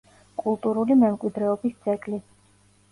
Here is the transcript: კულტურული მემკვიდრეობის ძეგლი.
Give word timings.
კულტურული 0.43 0.97
მემკვიდრეობის 1.03 1.81
ძეგლი. 1.87 2.23